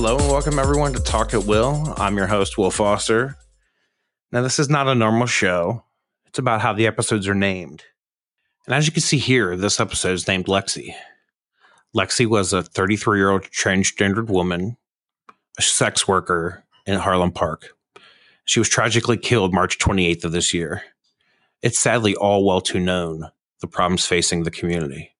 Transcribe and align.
Hello 0.00 0.16
and 0.16 0.28
welcome 0.28 0.60
everyone 0.60 0.92
to 0.92 1.00
Talk 1.00 1.34
at 1.34 1.44
Will. 1.44 1.92
I'm 1.96 2.16
your 2.16 2.28
host, 2.28 2.56
Will 2.56 2.70
Foster. 2.70 3.36
Now, 4.30 4.42
this 4.42 4.60
is 4.60 4.70
not 4.70 4.86
a 4.86 4.94
normal 4.94 5.26
show, 5.26 5.82
it's 6.24 6.38
about 6.38 6.60
how 6.60 6.72
the 6.72 6.86
episodes 6.86 7.26
are 7.26 7.34
named. 7.34 7.82
And 8.64 8.76
as 8.76 8.86
you 8.86 8.92
can 8.92 9.02
see 9.02 9.18
here, 9.18 9.56
this 9.56 9.80
episode 9.80 10.12
is 10.12 10.28
named 10.28 10.46
Lexi. 10.46 10.94
Lexi 11.96 12.26
was 12.26 12.52
a 12.52 12.62
33 12.62 13.18
year 13.18 13.30
old 13.30 13.42
transgendered 13.50 14.28
woman, 14.28 14.76
a 15.58 15.62
sex 15.62 16.06
worker 16.06 16.62
in 16.86 17.00
Harlem 17.00 17.32
Park. 17.32 17.76
She 18.44 18.60
was 18.60 18.68
tragically 18.68 19.16
killed 19.16 19.52
March 19.52 19.80
28th 19.80 20.26
of 20.26 20.30
this 20.30 20.54
year. 20.54 20.84
It's 21.60 21.76
sadly 21.76 22.14
all 22.14 22.46
well 22.46 22.60
too 22.60 22.78
known 22.78 23.32
the 23.60 23.66
problems 23.66 24.06
facing 24.06 24.44
the 24.44 24.52
community. 24.52 25.16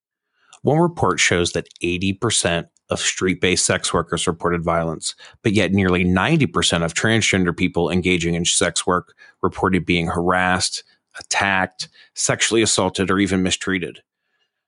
One 0.62 0.78
report 0.78 1.18
shows 1.18 1.50
that 1.54 1.66
80% 1.82 2.68
of 2.90 3.00
street 3.00 3.40
based 3.40 3.66
sex 3.66 3.92
workers 3.92 4.26
reported 4.26 4.64
violence, 4.64 5.14
but 5.42 5.52
yet 5.52 5.72
nearly 5.72 6.04
90% 6.04 6.84
of 6.84 6.94
transgender 6.94 7.56
people 7.56 7.90
engaging 7.90 8.34
in 8.34 8.44
sex 8.44 8.86
work 8.86 9.14
reported 9.42 9.84
being 9.84 10.06
harassed, 10.06 10.84
attacked, 11.18 11.88
sexually 12.14 12.62
assaulted, 12.62 13.10
or 13.10 13.18
even 13.18 13.42
mistreated. 13.42 14.02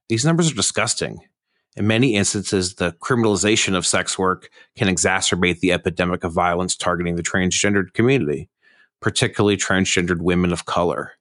These 0.08 0.24
numbers 0.24 0.50
are 0.50 0.56
disgusting. 0.56 1.20
In 1.76 1.86
many 1.86 2.16
instances, 2.16 2.74
the 2.74 2.92
criminalization 3.00 3.76
of 3.76 3.86
sex 3.86 4.18
work 4.18 4.50
can 4.76 4.88
exacerbate 4.88 5.60
the 5.60 5.72
epidemic 5.72 6.24
of 6.24 6.32
violence 6.32 6.76
targeting 6.76 7.14
the 7.14 7.22
transgendered 7.22 7.92
community, 7.92 8.50
particularly 9.00 9.56
transgendered 9.56 10.20
women 10.20 10.52
of 10.52 10.66
color. 10.66 11.12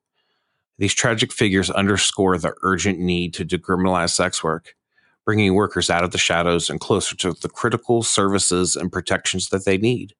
These 0.80 0.96
tragic 0.96 1.32
figures 1.32 1.70
underscore 1.70 2.38
the 2.38 2.54
urgent 2.64 3.00
need 3.00 3.34
to 3.36 3.46
decriminalize 3.46 4.12
sex 4.12 4.44
work, 4.44 4.76
bringing 5.30 5.54
workers 5.54 5.92
out 5.92 6.04
of 6.04 6.10
the 6.10 6.18
shadows 6.18 6.72
and 6.72 6.80
closer 6.80 7.16
to 7.16 7.34
the 7.34 7.50
critical 7.50 8.02
services 8.02 8.76
and 8.76 8.92
protections 8.92 9.50
that 9.50 9.64
they 9.64 9.78
need. 9.78 10.16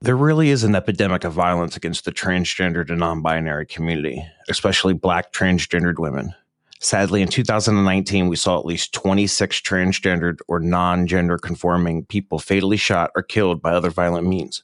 There 0.00 0.16
really 0.16 0.50
is 0.50 0.62
an 0.62 0.76
epidemic 0.76 1.24
of 1.24 1.32
violence 1.32 1.76
against 1.76 2.04
the 2.04 2.12
transgendered 2.12 2.88
and 2.88 3.00
non 3.00 3.20
binary 3.20 3.66
community, 3.66 4.24
especially 4.48 4.92
Black 4.94 5.32
transgendered 5.32 5.98
women. 5.98 6.32
Sadly, 6.78 7.20
in 7.20 7.26
2019, 7.26 8.28
we 8.28 8.36
saw 8.36 8.56
at 8.56 8.64
least 8.64 8.94
26 8.94 9.60
transgendered 9.60 10.38
or 10.46 10.60
non 10.60 11.08
gender 11.08 11.36
conforming 11.36 12.04
people 12.04 12.38
fatally 12.38 12.76
shot 12.76 13.10
or 13.16 13.24
killed 13.24 13.60
by 13.60 13.72
other 13.72 13.90
violent 13.90 14.28
means. 14.28 14.62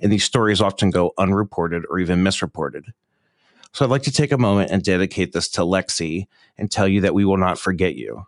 And 0.00 0.10
these 0.10 0.24
stories 0.24 0.62
often 0.62 0.88
go 0.88 1.12
unreported 1.18 1.82
or 1.90 1.98
even 1.98 2.22
misreported. 2.22 2.86
So 3.74 3.84
I'd 3.84 3.90
like 3.90 4.04
to 4.04 4.10
take 4.10 4.32
a 4.32 4.38
moment 4.38 4.70
and 4.70 4.82
dedicate 4.82 5.34
this 5.34 5.50
to 5.50 5.60
Lexi 5.60 6.26
and 6.56 6.70
tell 6.70 6.88
you 6.88 7.02
that 7.02 7.12
we 7.12 7.26
will 7.26 7.36
not 7.36 7.58
forget 7.58 7.96
you. 7.96 8.24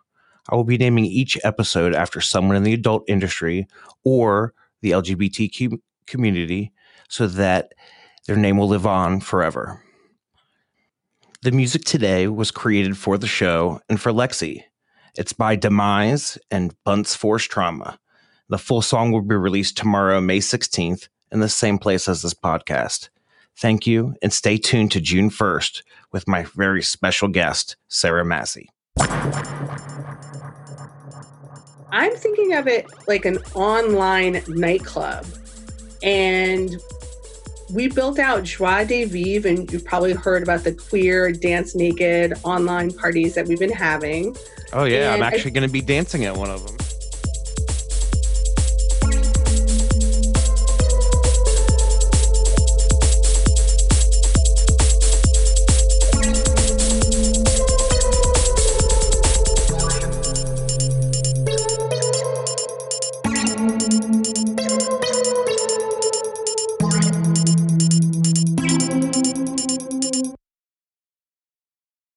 I 0.47 0.55
will 0.55 0.63
be 0.63 0.77
naming 0.77 1.05
each 1.05 1.37
episode 1.43 1.93
after 1.93 2.21
someone 2.21 2.55
in 2.55 2.63
the 2.63 2.73
adult 2.73 3.03
industry 3.07 3.67
or 4.03 4.53
the 4.81 4.91
LGBTQ 4.91 5.79
community 6.07 6.71
so 7.09 7.27
that 7.27 7.73
their 8.27 8.37
name 8.37 8.57
will 8.57 8.67
live 8.67 8.85
on 8.85 9.19
forever. 9.19 9.83
The 11.41 11.51
music 11.51 11.85
today 11.85 12.27
was 12.27 12.51
created 12.51 12.97
for 12.97 13.17
the 13.17 13.27
show 13.27 13.79
and 13.89 13.99
for 13.99 14.11
Lexi. 14.11 14.63
It's 15.15 15.33
by 15.33 15.55
Demise 15.55 16.37
and 16.51 16.75
Bunts 16.83 17.15
Force 17.15 17.45
Trauma. 17.45 17.97
The 18.49 18.57
full 18.57 18.81
song 18.81 19.11
will 19.11 19.21
be 19.21 19.35
released 19.35 19.77
tomorrow, 19.77 20.19
May 20.19 20.39
16th, 20.39 21.07
in 21.31 21.39
the 21.39 21.49
same 21.49 21.77
place 21.77 22.07
as 22.07 22.21
this 22.21 22.33
podcast. 22.33 23.09
Thank 23.55 23.85
you, 23.85 24.15
and 24.21 24.31
stay 24.31 24.57
tuned 24.57 24.91
to 24.91 25.01
June 25.01 25.29
1st 25.29 25.83
with 26.11 26.27
my 26.27 26.43
very 26.55 26.81
special 26.81 27.27
guest, 27.27 27.75
Sarah 27.87 28.25
Massey. 28.25 28.69
I'm 31.91 32.15
thinking 32.15 32.53
of 32.53 32.67
it 32.67 32.87
like 33.07 33.25
an 33.25 33.39
online 33.53 34.43
nightclub. 34.47 35.25
And 36.01 36.77
we 37.71 37.87
built 37.87 38.19
out 38.19 38.43
Joie 38.43 38.85
de 38.85 39.05
Vivre, 39.05 39.47
and 39.47 39.71
you've 39.71 39.85
probably 39.85 40.13
heard 40.13 40.43
about 40.43 40.63
the 40.63 40.73
queer 40.73 41.31
dance 41.31 41.75
naked 41.75 42.33
online 42.43 42.91
parties 42.91 43.35
that 43.35 43.47
we've 43.47 43.59
been 43.59 43.71
having. 43.71 44.35
Oh, 44.73 44.85
yeah. 44.85 45.13
And 45.13 45.23
I'm 45.23 45.33
actually 45.33 45.51
going 45.51 45.67
to 45.67 45.71
be 45.71 45.81
dancing 45.81 46.25
at 46.25 46.35
one 46.35 46.49
of 46.49 46.65
them. 46.65 46.77